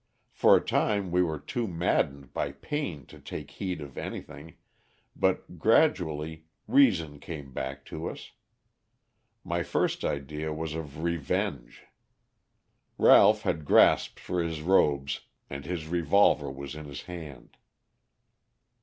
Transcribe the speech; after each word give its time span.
For 0.31 0.55
a 0.57 0.61
time 0.65 1.11
we 1.11 1.21
were 1.21 1.37
too 1.37 1.67
maddened 1.67 2.33
by 2.33 2.53
pain 2.53 3.05
to 3.05 3.19
take 3.19 3.51
heed 3.51 3.81
of 3.81 3.99
anything, 3.99 4.55
but 5.15 5.59
gradually 5.59 6.45
reason 6.67 7.19
came 7.19 7.53
back 7.53 7.85
to 7.85 8.09
us. 8.09 8.31
My 9.43 9.61
first 9.61 10.03
idea 10.03 10.51
was 10.51 10.73
of 10.73 11.03
revenge. 11.03 11.83
Ralph 12.97 13.43
had 13.43 13.63
grasped 13.63 14.19
for 14.19 14.41
his 14.41 14.63
robes 14.63 15.19
and 15.51 15.65
his 15.65 15.85
revolver 15.87 16.49
was 16.51 16.73
in 16.73 16.85
his 16.85 17.03
hand. 17.03 17.55